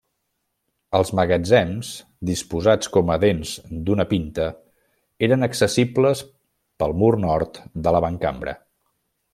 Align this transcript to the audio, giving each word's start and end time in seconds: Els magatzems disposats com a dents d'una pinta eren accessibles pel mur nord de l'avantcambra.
Els 0.99 1.11
magatzems 1.19 1.91
disposats 2.29 2.89
com 2.95 3.13
a 3.15 3.17
dents 3.25 3.53
d'una 3.91 4.07
pinta 4.15 4.47
eren 5.29 5.49
accessibles 5.51 6.25
pel 6.83 7.01
mur 7.03 7.15
nord 7.29 7.61
de 7.89 7.95
l'avantcambra. 7.99 8.57